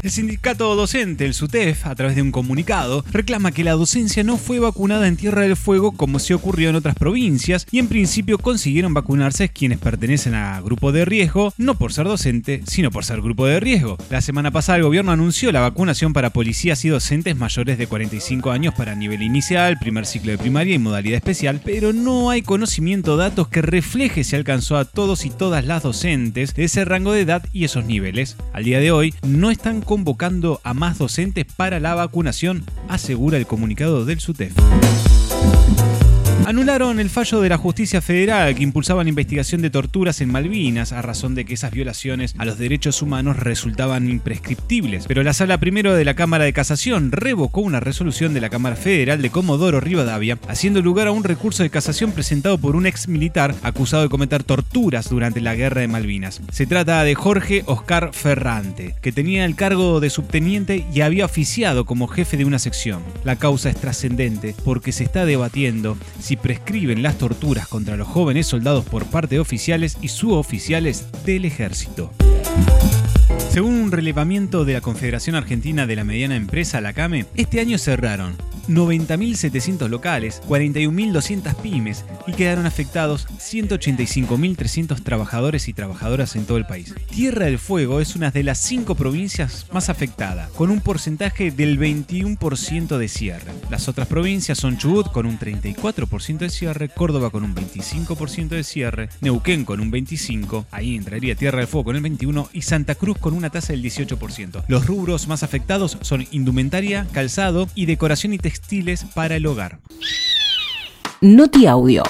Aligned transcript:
El 0.00 0.12
sindicato 0.12 0.76
docente, 0.76 1.26
el 1.26 1.34
SUTEF, 1.34 1.84
a 1.86 1.94
través 1.96 2.14
de 2.14 2.22
un 2.22 2.30
comunicado, 2.30 3.04
reclama 3.10 3.50
que 3.50 3.64
la 3.64 3.72
docencia 3.72 4.22
no 4.22 4.36
fue 4.36 4.60
vacunada 4.60 5.08
en 5.08 5.16
Tierra 5.16 5.42
del 5.42 5.56
Fuego 5.56 5.90
como 5.90 6.20
se 6.20 6.34
ocurrió 6.34 6.70
en 6.70 6.76
otras 6.76 6.94
provincias 6.94 7.66
y 7.72 7.80
en 7.80 7.88
principio 7.88 8.38
consiguieron 8.38 8.94
vacunarse 8.94 9.48
quienes 9.48 9.78
pertenecen 9.78 10.36
a 10.36 10.60
grupo 10.60 10.92
de 10.92 11.04
riesgo, 11.04 11.52
no 11.58 11.76
por 11.76 11.92
ser 11.92 12.06
docente, 12.06 12.62
sino 12.68 12.92
por 12.92 13.04
ser 13.04 13.20
grupo 13.20 13.46
de 13.46 13.58
riesgo. 13.58 13.98
La 14.08 14.20
semana 14.20 14.52
pasada 14.52 14.76
el 14.76 14.84
gobierno 14.84 15.10
anunció 15.10 15.50
la 15.50 15.62
vacunación 15.62 16.12
para 16.12 16.30
policías 16.30 16.84
y 16.84 16.90
docentes 16.90 17.36
mayores 17.36 17.76
de 17.76 17.88
45 17.88 18.52
años 18.52 18.74
para 18.74 18.94
nivel 18.94 19.22
inicial, 19.22 19.80
primer 19.80 20.06
ciclo 20.06 20.30
de 20.30 20.38
primaria 20.38 20.76
y 20.76 20.78
modalidad 20.78 21.16
especial, 21.16 21.60
pero 21.64 21.92
no 21.92 22.30
hay 22.30 22.42
conocimiento 22.42 23.14
o 23.14 23.16
datos 23.16 23.48
que 23.48 23.62
refleje 23.62 24.22
si 24.22 24.36
alcanzó 24.36 24.76
a 24.76 24.84
todos 24.84 25.24
y 25.24 25.30
todas 25.30 25.64
las 25.64 25.82
docentes 25.82 26.54
de 26.54 26.64
ese 26.64 26.84
rango 26.84 27.10
de 27.10 27.22
edad 27.22 27.44
y 27.52 27.64
esos 27.64 27.84
niveles. 27.84 28.36
Al 28.52 28.62
día 28.62 28.78
de 28.78 28.92
hoy 28.92 29.12
no 29.26 29.50
están 29.50 29.82
convocando 29.88 30.60
a 30.64 30.74
más 30.74 30.98
docentes 30.98 31.46
para 31.46 31.80
la 31.80 31.94
vacunación, 31.94 32.62
asegura 32.88 33.38
el 33.38 33.46
comunicado 33.46 34.04
del 34.04 34.20
SUTEF. 34.20 34.52
Anularon 36.48 36.98
el 36.98 37.10
fallo 37.10 37.42
de 37.42 37.50
la 37.50 37.58
justicia 37.58 38.00
federal 38.00 38.54
que 38.54 38.62
impulsaba 38.62 39.02
la 39.02 39.10
investigación 39.10 39.60
de 39.60 39.68
torturas 39.68 40.22
en 40.22 40.32
Malvinas 40.32 40.92
a 40.92 41.02
razón 41.02 41.34
de 41.34 41.44
que 41.44 41.52
esas 41.52 41.72
violaciones 41.72 42.34
a 42.38 42.46
los 42.46 42.56
derechos 42.56 43.02
humanos 43.02 43.36
resultaban 43.36 44.08
imprescriptibles. 44.08 45.04
Pero 45.06 45.22
la 45.22 45.34
sala 45.34 45.60
primero 45.60 45.94
de 45.94 46.06
la 46.06 46.14
Cámara 46.14 46.44
de 46.44 46.54
Casación 46.54 47.12
revocó 47.12 47.60
una 47.60 47.80
resolución 47.80 48.32
de 48.32 48.40
la 48.40 48.48
Cámara 48.48 48.76
Federal 48.76 49.20
de 49.20 49.28
Comodoro 49.28 49.78
Rivadavia, 49.78 50.38
haciendo 50.48 50.80
lugar 50.80 51.08
a 51.08 51.12
un 51.12 51.22
recurso 51.22 51.62
de 51.62 51.68
casación 51.68 52.12
presentado 52.12 52.56
por 52.56 52.76
un 52.76 52.86
ex 52.86 53.08
militar 53.08 53.54
acusado 53.62 54.04
de 54.04 54.08
cometer 54.08 54.42
torturas 54.42 55.10
durante 55.10 55.42
la 55.42 55.54
guerra 55.54 55.82
de 55.82 55.88
Malvinas. 55.88 56.40
Se 56.50 56.64
trata 56.64 57.04
de 57.04 57.14
Jorge 57.14 57.62
Oscar 57.66 58.12
Ferrante, 58.14 58.94
que 59.02 59.12
tenía 59.12 59.44
el 59.44 59.54
cargo 59.54 60.00
de 60.00 60.08
subteniente 60.08 60.86
y 60.94 61.02
había 61.02 61.26
oficiado 61.26 61.84
como 61.84 62.08
jefe 62.08 62.38
de 62.38 62.46
una 62.46 62.58
sección. 62.58 63.02
La 63.22 63.36
causa 63.36 63.68
es 63.68 63.76
trascendente 63.76 64.54
porque 64.64 64.92
se 64.92 65.04
está 65.04 65.26
debatiendo 65.26 65.98
si 66.18 66.37
prescriben 66.38 67.02
las 67.02 67.18
torturas 67.18 67.68
contra 67.68 67.96
los 67.96 68.08
jóvenes 68.08 68.46
soldados 68.46 68.84
por 68.84 69.04
parte 69.06 69.36
de 69.36 69.40
oficiales 69.40 69.98
y 70.00 70.08
suboficiales 70.08 71.06
del 71.24 71.44
ejército. 71.44 72.12
Según 73.50 73.74
un 73.74 73.92
relevamiento 73.92 74.64
de 74.64 74.74
la 74.74 74.80
Confederación 74.80 75.36
Argentina 75.36 75.86
de 75.86 75.96
la 75.96 76.04
Mediana 76.04 76.36
Empresa, 76.36 76.80
la 76.80 76.92
CAME, 76.92 77.26
este 77.34 77.60
año 77.60 77.78
cerraron 77.78 78.36
90.700 78.68 79.88
locales, 79.88 80.42
41.200 80.46 81.54
pymes 81.56 82.04
y 82.26 82.32
quedaron 82.32 82.66
afectados 82.66 83.26
185.300 83.28 85.02
trabajadores 85.02 85.68
y 85.68 85.72
trabajadoras 85.72 86.36
en 86.36 86.44
todo 86.44 86.58
el 86.58 86.66
país. 86.66 86.94
Tierra 87.10 87.46
del 87.46 87.58
Fuego 87.58 88.00
es 88.00 88.14
una 88.14 88.30
de 88.30 88.42
las 88.42 88.58
cinco 88.58 88.94
provincias 88.94 89.66
más 89.72 89.88
afectadas, 89.88 90.50
con 90.50 90.70
un 90.70 90.80
porcentaje 90.80 91.50
del 91.50 91.78
21% 91.78 92.98
de 92.98 93.08
cierre. 93.08 93.52
Las 93.70 93.88
otras 93.88 94.06
provincias 94.06 94.58
son 94.58 94.76
Chubut 94.76 95.10
con 95.10 95.26
un 95.26 95.38
34% 95.38 96.38
de 96.38 96.50
cierre, 96.50 96.88
Córdoba 96.88 97.30
con 97.30 97.44
un 97.44 97.54
25% 97.54 98.48
de 98.48 98.64
cierre, 98.64 99.08
Neuquén 99.20 99.64
con 99.64 99.80
un 99.80 99.90
25%, 99.90 100.66
ahí 100.70 100.94
entraría 100.94 101.34
Tierra 101.34 101.58
del 101.58 101.68
Fuego 101.68 101.86
con 101.86 101.96
el 101.96 102.02
21% 102.02 102.50
y 102.52 102.62
Santa 102.62 102.94
Cruz 102.94 103.18
con 103.18 103.34
una 103.34 103.50
tasa 103.50 103.72
del 103.72 103.82
18%. 103.82 104.64
Los 104.68 104.86
rubros 104.86 105.26
más 105.28 105.42
afectados 105.42 105.98
son 106.02 106.26
indumentaria, 106.30 107.06
calzado 107.12 107.68
y 107.74 107.86
decoración 107.86 108.34
y 108.34 108.38
textil 108.38 108.57
textiles 108.58 109.04
para 109.14 109.36
el 109.36 109.46
hogar. 109.46 109.78
Noti 111.20 111.66
Audio. 111.66 112.02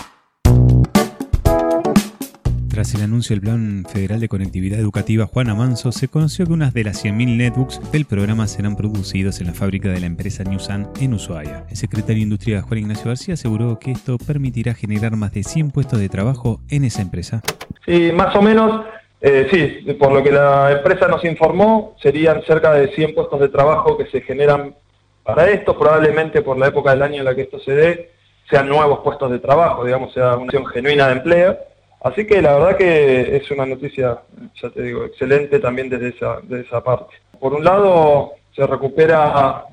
Tras 2.70 2.94
el 2.94 3.02
anuncio 3.02 3.34
del 3.34 3.42
Plan 3.42 3.84
Federal 3.86 4.20
de 4.20 4.28
Conectividad 4.28 4.78
Educativa 4.78 5.26
Juana 5.26 5.54
Manso, 5.54 5.92
se 5.92 6.08
conoció 6.08 6.46
que 6.46 6.52
unas 6.52 6.72
de 6.72 6.84
las 6.84 7.04
100.000 7.04 7.36
netbooks 7.36 7.92
del 7.92 8.06
programa 8.06 8.46
serán 8.46 8.76
producidos 8.76 9.40
en 9.40 9.48
la 9.48 9.52
fábrica 9.52 9.90
de 9.90 10.00
la 10.00 10.06
empresa 10.06 10.42
Newsan 10.44 10.88
en 11.00 11.14
Ushuaia. 11.14 11.66
El 11.68 11.76
secretario 11.76 12.16
de 12.16 12.22
Industria 12.22 12.62
Juan 12.62 12.80
Ignacio 12.80 13.06
García 13.06 13.34
aseguró 13.34 13.78
que 13.78 13.90
esto 13.90 14.16
permitirá 14.16 14.74
generar 14.74 15.16
más 15.16 15.32
de 15.32 15.42
100 15.42 15.70
puestos 15.70 15.98
de 15.98 16.08
trabajo 16.08 16.60
en 16.70 16.84
esa 16.84 17.02
empresa. 17.02 17.42
Sí, 17.84 18.10
más 18.14 18.34
o 18.34 18.40
menos, 18.40 18.86
eh, 19.20 19.48
sí, 19.50 19.92
por 19.94 20.12
lo 20.12 20.22
que 20.22 20.32
la 20.32 20.72
empresa 20.72 21.08
nos 21.08 21.24
informó, 21.24 21.94
serían 22.00 22.42
cerca 22.46 22.72
de 22.72 22.88
100 22.94 23.14
puestos 23.14 23.38
de 23.40 23.48
trabajo 23.48 23.98
que 23.98 24.06
se 24.06 24.22
generan 24.22 24.74
para 25.28 25.50
esto, 25.50 25.78
probablemente 25.78 26.40
por 26.40 26.56
la 26.56 26.68
época 26.68 26.92
del 26.92 27.02
año 27.02 27.18
en 27.18 27.26
la 27.26 27.34
que 27.34 27.42
esto 27.42 27.58
se 27.58 27.72
dé, 27.72 28.10
sean 28.48 28.66
nuevos 28.66 29.00
puestos 29.00 29.30
de 29.30 29.38
trabajo, 29.38 29.84
digamos, 29.84 30.10
sea 30.14 30.36
una 30.36 30.44
acción 30.44 30.64
genuina 30.64 31.08
de 31.08 31.12
empleo. 31.12 31.58
Así 32.00 32.26
que 32.26 32.40
la 32.40 32.54
verdad 32.54 32.78
que 32.78 33.36
es 33.36 33.50
una 33.50 33.66
noticia, 33.66 34.20
ya 34.54 34.70
te 34.70 34.80
digo, 34.80 35.04
excelente 35.04 35.58
también 35.58 35.90
desde 35.90 36.08
esa, 36.16 36.38
desde 36.44 36.64
esa 36.64 36.82
parte. 36.82 37.14
Por 37.38 37.52
un 37.52 37.62
lado, 37.62 38.32
se 38.56 38.66
recupera 38.66 39.64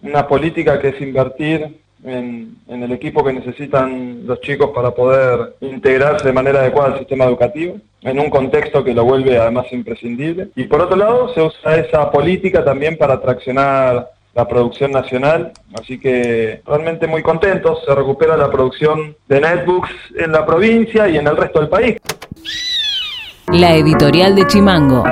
una, 0.00 0.28
política 0.28 0.78
que 0.78 0.90
es 0.90 1.00
invertir 1.00 1.80
en, 2.04 2.58
en, 2.68 2.82
el 2.84 2.92
equipo 2.92 3.24
que 3.24 3.32
necesitan 3.32 4.28
los 4.28 4.40
chicos 4.42 4.70
para 4.72 4.92
poder 4.92 5.56
integrarse 5.60 6.28
de 6.28 6.32
manera 6.32 6.60
adecuada 6.60 6.92
al 6.92 6.98
sistema 7.00 7.24
educativo, 7.24 7.78
en 8.02 8.20
un 8.20 8.30
contexto 8.30 8.84
que 8.84 8.94
lo 8.94 9.04
vuelve 9.04 9.38
además 9.38 9.66
imprescindible. 9.72 10.50
Y 10.54 10.68
por 10.68 10.82
otro 10.82 10.96
lado, 10.96 11.34
se 11.34 11.42
usa 11.42 11.78
esa 11.78 12.08
política 12.12 12.64
también 12.64 12.96
para 12.96 13.14
atraccionar 13.14 14.17
la 14.38 14.46
producción 14.46 14.92
nacional, 14.92 15.52
así 15.74 15.98
que 15.98 16.62
realmente 16.64 17.08
muy 17.08 17.24
contentos, 17.24 17.80
se 17.84 17.92
recupera 17.92 18.36
la 18.36 18.48
producción 18.48 19.16
de 19.26 19.40
netbooks 19.40 19.90
en 20.16 20.30
la 20.30 20.46
provincia 20.46 21.08
y 21.08 21.16
en 21.16 21.26
el 21.26 21.36
resto 21.36 21.58
del 21.58 21.68
país. 21.68 21.96
La 23.48 23.74
editorial 23.74 24.36
de 24.36 24.46
Chimango. 24.46 25.02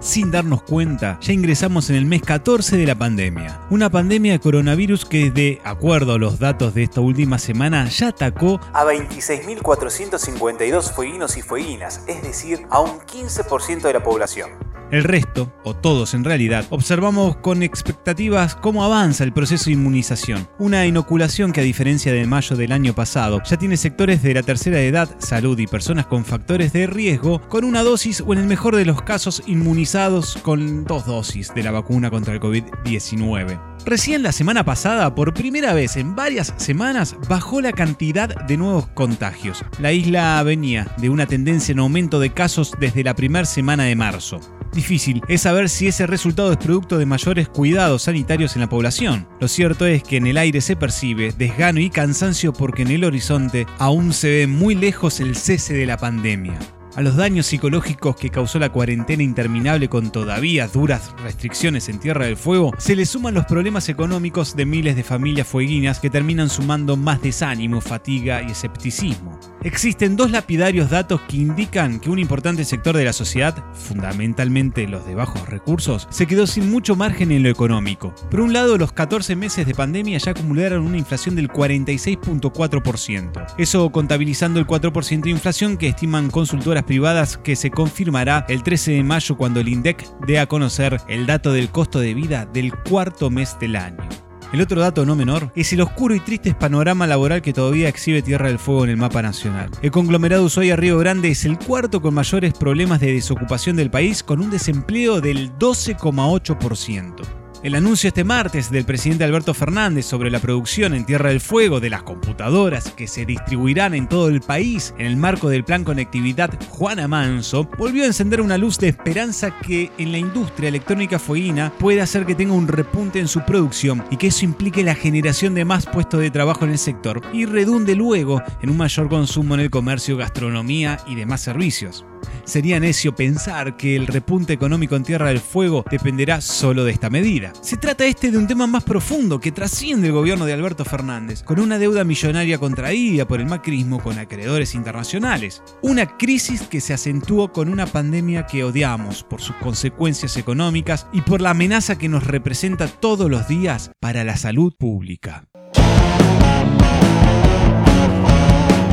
Sin 0.00 0.32
darnos 0.32 0.64
cuenta, 0.64 1.18
ya 1.20 1.32
ingresamos 1.32 1.90
en 1.90 1.96
el 1.96 2.06
mes 2.06 2.22
14 2.22 2.76
de 2.76 2.86
la 2.86 2.96
pandemia. 2.96 3.60
Una 3.70 3.88
pandemia 3.88 4.32
de 4.32 4.40
coronavirus 4.40 5.04
que, 5.04 5.30
de 5.30 5.60
acuerdo 5.62 6.14
a 6.14 6.18
los 6.18 6.40
datos 6.40 6.74
de 6.74 6.82
esta 6.82 7.00
última 7.00 7.38
semana, 7.38 7.86
ya 7.86 8.08
atacó 8.08 8.58
a 8.72 8.84
26.452 8.84 10.92
fueguinos 10.92 11.36
y 11.36 11.42
fueguinas, 11.42 12.02
es 12.08 12.20
decir, 12.24 12.66
a 12.68 12.80
un 12.80 12.98
15% 12.98 13.82
de 13.82 13.92
la 13.92 14.02
población. 14.02 14.69
El 14.90 15.04
resto, 15.04 15.52
o 15.62 15.74
todos 15.74 16.14
en 16.14 16.24
realidad, 16.24 16.64
observamos 16.70 17.36
con 17.36 17.62
expectativas 17.62 18.56
cómo 18.56 18.82
avanza 18.82 19.22
el 19.22 19.32
proceso 19.32 19.66
de 19.66 19.72
inmunización. 19.72 20.48
Una 20.58 20.84
inoculación 20.84 21.52
que 21.52 21.60
a 21.60 21.64
diferencia 21.64 22.12
de 22.12 22.26
mayo 22.26 22.56
del 22.56 22.72
año 22.72 22.92
pasado, 22.92 23.40
ya 23.44 23.56
tiene 23.56 23.76
sectores 23.76 24.20
de 24.22 24.34
la 24.34 24.42
tercera 24.42 24.80
edad, 24.80 25.08
salud 25.18 25.56
y 25.60 25.68
personas 25.68 26.06
con 26.06 26.24
factores 26.24 26.72
de 26.72 26.88
riesgo 26.88 27.40
con 27.48 27.64
una 27.64 27.84
dosis 27.84 28.20
o 28.26 28.32
en 28.32 28.40
el 28.40 28.46
mejor 28.46 28.74
de 28.74 28.84
los 28.84 29.02
casos 29.02 29.44
inmunizados 29.46 30.36
con 30.42 30.84
dos 30.84 31.06
dosis 31.06 31.54
de 31.54 31.62
la 31.62 31.70
vacuna 31.70 32.10
contra 32.10 32.34
el 32.34 32.40
COVID-19. 32.40 33.69
Recién 33.86 34.22
la 34.22 34.32
semana 34.32 34.64
pasada, 34.64 35.14
por 35.14 35.32
primera 35.32 35.72
vez 35.72 35.96
en 35.96 36.14
varias 36.14 36.52
semanas, 36.58 37.16
bajó 37.28 37.60
la 37.60 37.72
cantidad 37.72 38.28
de 38.46 38.56
nuevos 38.56 38.86
contagios. 38.88 39.64
La 39.78 39.92
isla 39.92 40.42
venía 40.42 40.86
de 40.98 41.08
una 41.08 41.26
tendencia 41.26 41.72
en 41.72 41.78
aumento 41.78 42.20
de 42.20 42.30
casos 42.30 42.72
desde 42.78 43.02
la 43.02 43.14
primera 43.14 43.46
semana 43.46 43.84
de 43.84 43.96
marzo. 43.96 44.40
Difícil 44.72 45.22
es 45.28 45.42
saber 45.42 45.68
si 45.68 45.88
ese 45.88 46.06
resultado 46.06 46.52
es 46.52 46.58
producto 46.58 46.98
de 46.98 47.06
mayores 47.06 47.48
cuidados 47.48 48.02
sanitarios 48.02 48.54
en 48.54 48.60
la 48.60 48.68
población. 48.68 49.26
Lo 49.40 49.48
cierto 49.48 49.86
es 49.86 50.02
que 50.02 50.18
en 50.18 50.26
el 50.26 50.36
aire 50.36 50.60
se 50.60 50.76
percibe 50.76 51.32
desgano 51.36 51.80
y 51.80 51.90
cansancio 51.90 52.52
porque 52.52 52.82
en 52.82 52.90
el 52.90 53.04
horizonte 53.04 53.66
aún 53.78 54.12
se 54.12 54.28
ve 54.28 54.46
muy 54.46 54.74
lejos 54.74 55.20
el 55.20 55.34
cese 55.34 55.74
de 55.74 55.86
la 55.86 55.96
pandemia. 55.96 56.58
A 56.96 57.02
los 57.02 57.14
daños 57.14 57.46
psicológicos 57.46 58.16
que 58.16 58.30
causó 58.30 58.58
la 58.58 58.72
cuarentena 58.72 59.22
interminable 59.22 59.88
con 59.88 60.10
todavía 60.10 60.66
duras 60.66 61.14
restricciones 61.22 61.88
en 61.88 62.00
Tierra 62.00 62.26
del 62.26 62.36
Fuego, 62.36 62.72
se 62.78 62.96
le 62.96 63.06
suman 63.06 63.32
los 63.32 63.44
problemas 63.44 63.88
económicos 63.88 64.56
de 64.56 64.66
miles 64.66 64.96
de 64.96 65.04
familias 65.04 65.46
fueguinas 65.46 66.00
que 66.00 66.10
terminan 66.10 66.48
sumando 66.48 66.96
más 66.96 67.22
desánimo, 67.22 67.80
fatiga 67.80 68.42
y 68.42 68.50
escepticismo. 68.50 69.38
Existen 69.62 70.16
dos 70.16 70.32
lapidarios 70.32 70.90
datos 70.90 71.20
que 71.28 71.36
indican 71.36 72.00
que 72.00 72.10
un 72.10 72.18
importante 72.18 72.64
sector 72.64 72.96
de 72.96 73.04
la 73.04 73.12
sociedad, 73.12 73.64
fundamentalmente 73.74 74.88
los 74.88 75.06
de 75.06 75.14
bajos 75.14 75.48
recursos, 75.48 76.08
se 76.10 76.26
quedó 76.26 76.48
sin 76.48 76.70
mucho 76.70 76.96
margen 76.96 77.30
en 77.30 77.44
lo 77.44 77.50
económico. 77.50 78.12
Por 78.30 78.40
un 78.40 78.52
lado, 78.52 78.78
los 78.78 78.92
14 78.92 79.36
meses 79.36 79.64
de 79.64 79.74
pandemia 79.74 80.18
ya 80.18 80.32
acumularon 80.32 80.84
una 80.84 80.98
inflación 80.98 81.36
del 81.36 81.50
46.4%. 81.50 83.54
Eso 83.58 83.92
contabilizando 83.92 84.58
el 84.58 84.66
4% 84.66 85.20
de 85.20 85.30
inflación 85.30 85.76
que 85.76 85.88
estiman 85.88 86.30
consultoras 86.30 86.79
privadas 86.84 87.36
que 87.36 87.56
se 87.56 87.70
confirmará 87.70 88.44
el 88.48 88.62
13 88.62 88.92
de 88.92 89.02
mayo 89.02 89.36
cuando 89.36 89.60
el 89.60 89.68
INDEC 89.68 90.06
dé 90.26 90.38
a 90.38 90.46
conocer 90.46 91.00
el 91.08 91.26
dato 91.26 91.52
del 91.52 91.70
costo 91.70 92.00
de 92.00 92.14
vida 92.14 92.46
del 92.46 92.72
cuarto 92.74 93.30
mes 93.30 93.56
del 93.60 93.76
año. 93.76 94.08
El 94.52 94.60
otro 94.60 94.80
dato 94.80 95.06
no 95.06 95.14
menor 95.14 95.52
es 95.54 95.72
el 95.72 95.80
oscuro 95.80 96.12
y 96.14 96.20
triste 96.20 96.54
panorama 96.54 97.06
laboral 97.06 97.40
que 97.40 97.52
todavía 97.52 97.88
exhibe 97.88 98.20
Tierra 98.20 98.48
del 98.48 98.58
Fuego 98.58 98.82
en 98.82 98.90
el 98.90 98.96
mapa 98.96 99.22
nacional. 99.22 99.70
El 99.80 99.92
conglomerado 99.92 100.44
Ushuaia 100.44 100.74
Río 100.74 100.98
Grande 100.98 101.30
es 101.30 101.44
el 101.44 101.56
cuarto 101.56 102.02
con 102.02 102.14
mayores 102.14 102.52
problemas 102.54 102.98
de 102.98 103.12
desocupación 103.12 103.76
del 103.76 103.92
país 103.92 104.24
con 104.24 104.40
un 104.40 104.50
desempleo 104.50 105.20
del 105.20 105.56
12,8%. 105.56 107.14
El 107.62 107.74
anuncio 107.74 108.08
este 108.08 108.24
martes 108.24 108.70
del 108.70 108.86
presidente 108.86 109.24
Alberto 109.24 109.52
Fernández 109.52 110.06
sobre 110.06 110.30
la 110.30 110.38
producción 110.38 110.94
en 110.94 111.04
Tierra 111.04 111.28
del 111.28 111.42
Fuego 111.42 111.78
de 111.78 111.90
las 111.90 112.02
computadoras 112.02 112.90
que 112.92 113.06
se 113.06 113.26
distribuirán 113.26 113.92
en 113.92 114.08
todo 114.08 114.28
el 114.28 114.40
país 114.40 114.94
en 114.96 115.04
el 115.04 115.18
marco 115.18 115.50
del 115.50 115.62
Plan 115.62 115.84
Conectividad 115.84 116.58
Juana 116.70 117.06
Manso 117.06 117.64
volvió 117.76 118.04
a 118.04 118.06
encender 118.06 118.40
una 118.40 118.56
luz 118.56 118.78
de 118.78 118.88
esperanza 118.88 119.60
que 119.60 119.92
en 119.98 120.10
la 120.10 120.16
industria 120.16 120.70
electrónica 120.70 121.18
fueguina 121.18 121.70
puede 121.78 122.00
hacer 122.00 122.24
que 122.24 122.34
tenga 122.34 122.54
un 122.54 122.66
repunte 122.66 123.20
en 123.20 123.28
su 123.28 123.42
producción 123.42 124.06
y 124.10 124.16
que 124.16 124.28
eso 124.28 124.46
implique 124.46 124.82
la 124.82 124.94
generación 124.94 125.54
de 125.54 125.66
más 125.66 125.84
puestos 125.84 126.20
de 126.20 126.30
trabajo 126.30 126.64
en 126.64 126.70
el 126.70 126.78
sector 126.78 127.20
y 127.30 127.44
redunde 127.44 127.94
luego 127.94 128.42
en 128.62 128.70
un 128.70 128.78
mayor 128.78 129.10
consumo 129.10 129.52
en 129.52 129.60
el 129.60 129.70
comercio, 129.70 130.16
gastronomía 130.16 130.98
y 131.06 131.14
demás 131.14 131.42
servicios. 131.42 132.06
Sería 132.50 132.80
necio 132.80 133.14
pensar 133.14 133.76
que 133.76 133.94
el 133.94 134.08
repunte 134.08 134.52
económico 134.52 134.96
en 134.96 135.04
Tierra 135.04 135.28
del 135.28 135.38
Fuego 135.38 135.84
dependerá 135.88 136.40
solo 136.40 136.82
de 136.82 136.90
esta 136.90 137.08
medida. 137.08 137.52
Se 137.62 137.76
trata 137.76 138.06
este 138.06 138.32
de 138.32 138.38
un 138.38 138.48
tema 138.48 138.66
más 138.66 138.82
profundo 138.82 139.38
que 139.38 139.52
trasciende 139.52 140.08
el 140.08 140.14
gobierno 140.14 140.46
de 140.46 140.54
Alberto 140.54 140.84
Fernández, 140.84 141.44
con 141.44 141.60
una 141.60 141.78
deuda 141.78 142.02
millonaria 142.02 142.58
contraída 142.58 143.24
por 143.24 143.38
el 143.38 143.46
macrismo 143.46 144.02
con 144.02 144.18
acreedores 144.18 144.74
internacionales. 144.74 145.62
Una 145.80 146.16
crisis 146.18 146.62
que 146.62 146.80
se 146.80 146.92
acentuó 146.92 147.52
con 147.52 147.68
una 147.68 147.86
pandemia 147.86 148.46
que 148.46 148.64
odiamos 148.64 149.22
por 149.22 149.40
sus 149.40 149.54
consecuencias 149.54 150.36
económicas 150.36 151.06
y 151.12 151.20
por 151.20 151.40
la 151.40 151.50
amenaza 151.50 151.98
que 151.98 152.08
nos 152.08 152.26
representa 152.26 152.88
todos 152.88 153.30
los 153.30 153.46
días 153.46 153.92
para 154.00 154.24
la 154.24 154.36
salud 154.36 154.74
pública. 154.76 155.49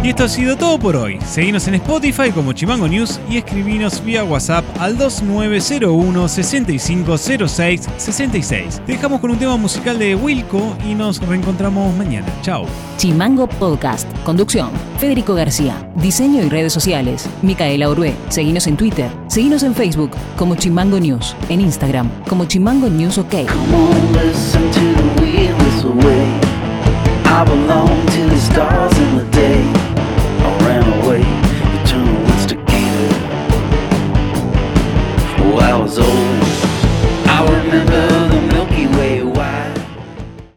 Y 0.07 0.11
esto 0.11 0.23
ha 0.23 0.29
sido 0.29 0.55
todo 0.55 0.79
por 0.79 0.95
hoy. 0.95 1.19
Seguinos 1.19 1.67
en 1.67 1.73
Spotify 1.73 2.31
como 2.31 2.53
Chimango 2.53 2.87
News 2.87 3.19
y 3.29 3.35
escribinos 3.35 4.01
vía 4.01 4.23
WhatsApp 4.23 4.63
al 4.79 4.97
2901 4.97 6.29
6506 6.29 7.89
66. 7.97 8.81
dejamos 8.87 9.19
con 9.19 9.31
un 9.31 9.37
tema 9.37 9.57
musical 9.57 9.99
de 9.99 10.15
Wilco 10.15 10.77
y 10.89 10.95
nos 10.95 11.19
reencontramos 11.19 11.93
mañana. 11.97 12.25
Chao. 12.41 12.67
Chimango 12.95 13.47
Podcast. 13.47 14.07
Conducción. 14.23 14.69
Federico 14.97 15.35
García. 15.35 15.75
Diseño 15.95 16.41
y 16.41 16.47
redes 16.47 16.71
sociales. 16.71 17.27
Micaela 17.41 17.89
Orué. 17.89 18.13
Seguinos 18.29 18.65
en 18.67 18.77
Twitter. 18.77 19.11
Seguinos 19.27 19.63
en 19.63 19.75
Facebook 19.75 20.11
como 20.37 20.55
Chimango 20.55 21.01
News. 21.01 21.35
En 21.49 21.59
Instagram 21.59 22.09
como 22.29 22.45
Chimango 22.45 22.87
News 22.87 23.17
OK. 23.17 23.33